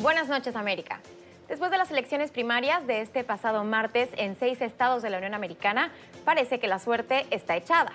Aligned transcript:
Buenas 0.00 0.28
noches, 0.28 0.54
América. 0.54 1.00
Después 1.48 1.72
de 1.72 1.76
las 1.76 1.90
elecciones 1.90 2.30
primarias 2.30 2.86
de 2.86 3.00
este 3.00 3.24
pasado 3.24 3.64
martes 3.64 4.08
en 4.16 4.36
seis 4.36 4.60
estados 4.60 5.02
de 5.02 5.10
la 5.10 5.18
Unión 5.18 5.34
Americana, 5.34 5.90
parece 6.24 6.60
que 6.60 6.68
la 6.68 6.78
suerte 6.78 7.26
está 7.32 7.56
echada. 7.56 7.90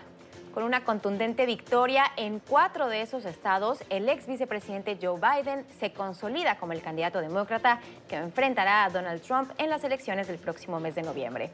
Con 0.54 0.64
una 0.64 0.84
contundente 0.84 1.46
victoria 1.46 2.04
en 2.18 2.40
cuatro 2.40 2.90
de 2.90 3.04
esos 3.04 3.24
estados, 3.24 3.80
el 3.90 4.10
ex 4.10 4.28
vicepresidente 4.28 5.00
Joe 5.02 5.18
Biden 5.18 5.66
se 5.80 5.94
consolida 5.94 6.58
como 6.58 6.74
el 6.74 6.82
candidato 6.82 7.22
demócrata 7.22 7.80
que 8.10 8.18
enfrentará 8.18 8.84
a 8.84 8.90
Donald 8.90 9.22
Trump 9.22 9.52
en 9.58 9.70
las 9.70 9.86
elecciones 9.86 10.28
del 10.28 10.40
próximo 10.40 10.82
mes 10.82 10.96
de 10.96 11.04
noviembre 11.04 11.52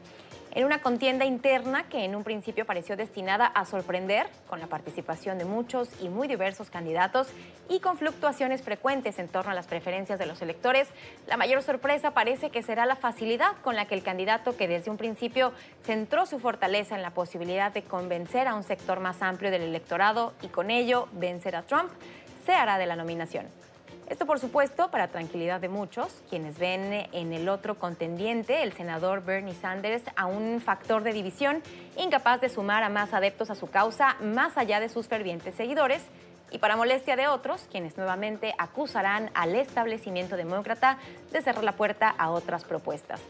en 0.52 0.64
una 0.64 0.80
contienda 0.80 1.24
interna 1.24 1.84
que 1.88 2.04
en 2.04 2.16
un 2.16 2.24
principio 2.24 2.66
pareció 2.66 2.96
destinada 2.96 3.46
a 3.46 3.64
sorprender 3.64 4.28
con 4.48 4.60
la 4.60 4.66
participación 4.66 5.38
de 5.38 5.44
muchos 5.44 5.88
y 6.00 6.08
muy 6.08 6.28
diversos 6.28 6.70
candidatos 6.70 7.28
y 7.68 7.80
con 7.80 7.98
fluctuaciones 7.98 8.62
frecuentes 8.62 9.18
en 9.18 9.28
torno 9.28 9.52
a 9.52 9.54
las 9.54 9.66
preferencias 9.66 10.18
de 10.18 10.26
los 10.26 10.42
electores, 10.42 10.88
la 11.26 11.36
mayor 11.36 11.62
sorpresa 11.62 12.10
parece 12.12 12.50
que 12.50 12.62
será 12.62 12.86
la 12.86 12.96
facilidad 12.96 13.56
con 13.62 13.76
la 13.76 13.86
que 13.86 13.94
el 13.94 14.02
candidato 14.02 14.56
que 14.56 14.68
desde 14.68 14.90
un 14.90 14.96
principio 14.96 15.52
centró 15.84 16.26
su 16.26 16.38
fortaleza 16.40 16.96
en 16.96 17.02
la 17.02 17.10
posibilidad 17.10 17.72
de 17.72 17.82
convencer 17.82 18.48
a 18.48 18.54
un 18.54 18.64
sector 18.64 19.00
más 19.00 19.22
amplio 19.22 19.50
del 19.50 19.62
electorado 19.62 20.32
y 20.42 20.48
con 20.48 20.70
ello 20.70 21.08
vencer 21.12 21.54
a 21.54 21.62
Trump, 21.62 21.90
se 22.44 22.52
hará 22.52 22.78
de 22.78 22.86
la 22.86 22.96
nominación. 22.96 23.46
Esto, 24.10 24.26
por 24.26 24.40
supuesto, 24.40 24.90
para 24.90 25.06
tranquilidad 25.06 25.60
de 25.60 25.68
muchos, 25.68 26.24
quienes 26.28 26.58
ven 26.58 27.06
en 27.12 27.32
el 27.32 27.48
otro 27.48 27.78
contendiente, 27.78 28.64
el 28.64 28.72
senador 28.72 29.24
Bernie 29.24 29.54
Sanders, 29.54 30.02
a 30.16 30.26
un 30.26 30.60
factor 30.60 31.04
de 31.04 31.12
división 31.12 31.62
incapaz 31.96 32.40
de 32.40 32.48
sumar 32.48 32.82
a 32.82 32.88
más 32.88 33.14
adeptos 33.14 33.50
a 33.50 33.54
su 33.54 33.68
causa 33.68 34.16
más 34.20 34.58
allá 34.58 34.80
de 34.80 34.88
sus 34.88 35.06
fervientes 35.06 35.54
seguidores, 35.54 36.02
y 36.50 36.58
para 36.58 36.74
molestia 36.74 37.14
de 37.14 37.28
otros, 37.28 37.68
quienes 37.70 37.96
nuevamente 37.96 38.52
acusarán 38.58 39.30
al 39.32 39.54
establecimiento 39.54 40.36
demócrata 40.36 40.98
de 41.30 41.40
cerrar 41.40 41.62
la 41.62 41.76
puerta 41.76 42.08
a 42.08 42.30
otras 42.30 42.64
propuestas. 42.64 43.20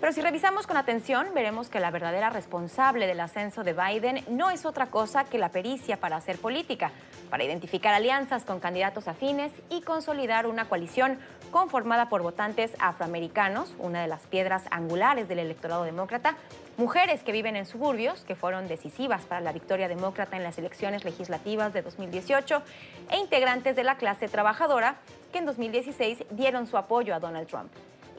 Pero 0.00 0.12
si 0.14 0.22
revisamos 0.22 0.66
con 0.66 0.78
atención, 0.78 1.28
veremos 1.34 1.68
que 1.68 1.78
la 1.78 1.90
verdadera 1.90 2.30
responsable 2.30 3.06
del 3.06 3.20
ascenso 3.20 3.64
de 3.64 3.74
Biden 3.74 4.24
no 4.30 4.48
es 4.48 4.64
otra 4.64 4.86
cosa 4.86 5.24
que 5.24 5.36
la 5.36 5.50
pericia 5.50 5.98
para 5.98 6.16
hacer 6.16 6.38
política, 6.38 6.90
para 7.28 7.44
identificar 7.44 7.92
alianzas 7.92 8.46
con 8.46 8.60
candidatos 8.60 9.08
afines 9.08 9.52
y 9.68 9.82
consolidar 9.82 10.46
una 10.46 10.64
coalición 10.70 11.18
conformada 11.50 12.08
por 12.08 12.22
votantes 12.22 12.72
afroamericanos, 12.78 13.74
una 13.78 14.00
de 14.00 14.08
las 14.08 14.26
piedras 14.26 14.64
angulares 14.70 15.28
del 15.28 15.40
electorado 15.40 15.84
demócrata, 15.84 16.34
mujeres 16.78 17.22
que 17.22 17.32
viven 17.32 17.56
en 17.56 17.66
suburbios, 17.66 18.24
que 18.24 18.36
fueron 18.36 18.68
decisivas 18.68 19.26
para 19.26 19.42
la 19.42 19.52
victoria 19.52 19.86
demócrata 19.86 20.34
en 20.38 20.44
las 20.44 20.56
elecciones 20.56 21.04
legislativas 21.04 21.74
de 21.74 21.82
2018, 21.82 22.62
e 23.10 23.18
integrantes 23.18 23.76
de 23.76 23.84
la 23.84 23.96
clase 23.96 24.28
trabajadora, 24.28 24.96
que 25.30 25.40
en 25.40 25.44
2016 25.44 26.24
dieron 26.30 26.66
su 26.66 26.78
apoyo 26.78 27.14
a 27.14 27.20
Donald 27.20 27.48
Trump. 27.48 27.70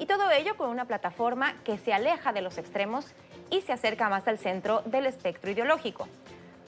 Y 0.02 0.08
todo 0.08 0.32
ello 0.32 0.58
con 0.58 0.72
una 0.72 0.86
plataforma 0.86 1.54
que 1.64 1.78
se 1.78 1.94
aleja 1.94 2.34
de 2.34 2.42
los 2.42 2.58
extremos 2.58 3.06
y 3.52 3.62
se 3.62 3.72
acerca 3.72 4.10
más 4.10 4.28
al 4.28 4.40
centro 4.40 4.82
del 4.88 5.06
espectro 5.06 5.52
ideológico. 5.52 6.08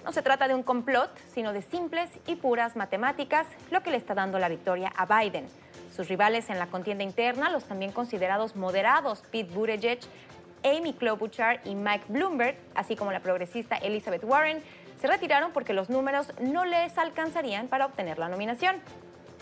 No 0.06 0.12
se 0.12 0.22
trata 0.22 0.48
de 0.48 0.54
un 0.54 0.62
complot, 0.62 1.10
sino 1.34 1.52
de 1.52 1.64
simples 1.64 2.12
y 2.28 2.36
puras 2.36 2.76
matemáticas, 2.76 3.48
lo 3.72 3.82
que 3.82 3.90
le 3.90 3.98
está 3.98 4.14
dando 4.14 4.38
la 4.38 4.50
victoria 4.50 4.94
a 4.96 5.08
Biden. 5.08 5.48
Sus 5.96 6.10
rivales 6.10 6.52
en 6.52 6.60
la 6.60 6.68
contienda 6.68 7.04
interna, 7.04 7.50
los 7.50 7.64
también 7.64 7.92
considerados 7.92 8.56
moderados 8.56 9.24
Pete 9.32 9.52
Buttigieg, 9.52 10.02
Amy 10.64 10.94
Klobuchar 10.94 11.60
y 11.66 11.74
Mike 11.74 12.06
Bloomberg, 12.10 12.56
así 12.76 12.96
como 12.96 13.12
la 13.12 13.22
progresista 13.22 13.78
Elizabeth 13.78 14.26
Warren, 14.26 14.62
se 15.02 15.08
retiraron 15.08 15.54
porque 15.54 15.74
los 15.74 15.90
números 15.90 16.32
no 16.40 16.66
les 16.66 17.00
alcanzarían 17.00 17.68
para 17.68 17.88
obtener 17.88 18.20
la 18.20 18.30
nominación. 18.30 18.80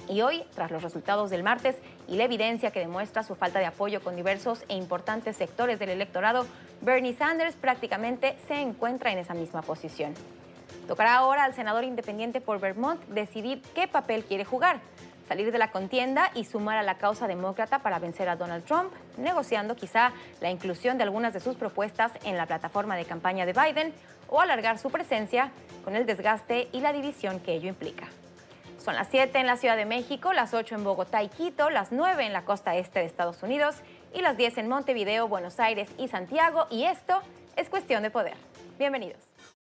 Y 0.09 0.21
hoy, 0.21 0.43
tras 0.53 0.71
los 0.71 0.83
resultados 0.83 1.29
del 1.29 1.43
martes 1.43 1.77
y 2.07 2.15
la 2.15 2.25
evidencia 2.25 2.71
que 2.71 2.79
demuestra 2.79 3.23
su 3.23 3.35
falta 3.35 3.59
de 3.59 3.65
apoyo 3.65 4.01
con 4.01 4.15
diversos 4.15 4.63
e 4.67 4.75
importantes 4.75 5.37
sectores 5.37 5.79
del 5.79 5.89
electorado, 5.89 6.45
Bernie 6.81 7.13
Sanders 7.13 7.55
prácticamente 7.55 8.35
se 8.47 8.55
encuentra 8.59 9.11
en 9.11 9.19
esa 9.19 9.33
misma 9.33 9.61
posición. 9.61 10.13
Tocará 10.87 11.15
ahora 11.15 11.43
al 11.43 11.53
senador 11.53 11.83
independiente 11.83 12.41
por 12.41 12.59
Vermont 12.59 13.01
decidir 13.05 13.61
qué 13.75 13.87
papel 13.87 14.25
quiere 14.25 14.43
jugar, 14.43 14.79
salir 15.27 15.51
de 15.51 15.57
la 15.57 15.71
contienda 15.71 16.31
y 16.35 16.43
sumar 16.43 16.77
a 16.77 16.83
la 16.83 16.97
causa 16.97 17.27
demócrata 17.27 17.79
para 17.79 17.99
vencer 17.99 18.27
a 18.27 18.35
Donald 18.35 18.65
Trump, 18.65 18.91
negociando 19.17 19.75
quizá 19.75 20.11
la 20.41 20.49
inclusión 20.49 20.97
de 20.97 21.03
algunas 21.03 21.33
de 21.33 21.39
sus 21.39 21.55
propuestas 21.55 22.11
en 22.23 22.35
la 22.35 22.47
plataforma 22.47 22.97
de 22.97 23.05
campaña 23.05 23.45
de 23.45 23.53
Biden 23.53 23.93
o 24.27 24.41
alargar 24.41 24.77
su 24.79 24.89
presencia 24.89 25.51
con 25.85 25.95
el 25.95 26.05
desgaste 26.05 26.67
y 26.73 26.81
la 26.81 26.91
división 26.91 27.39
que 27.39 27.53
ello 27.53 27.69
implica. 27.69 28.07
Son 28.83 28.95
las 28.95 29.09
7 29.11 29.37
en 29.37 29.45
la 29.45 29.57
Ciudad 29.57 29.77
de 29.77 29.85
México, 29.85 30.33
las 30.33 30.55
8 30.55 30.73
en 30.73 30.83
Bogotá 30.83 31.21
y 31.21 31.29
Quito, 31.29 31.69
las 31.69 31.91
9 31.91 32.25
en 32.25 32.33
la 32.33 32.45
costa 32.45 32.75
este 32.75 32.99
de 32.99 33.05
Estados 33.05 33.43
Unidos 33.43 33.75
y 34.11 34.21
las 34.21 34.37
10 34.37 34.57
en 34.57 34.69
Montevideo, 34.69 35.27
Buenos 35.27 35.59
Aires 35.59 35.87
y 35.99 36.07
Santiago. 36.07 36.65
Y 36.71 36.85
esto 36.85 37.21
es 37.55 37.69
cuestión 37.69 38.01
de 38.01 38.09
poder. 38.09 38.33
Bienvenidos. 38.79 39.30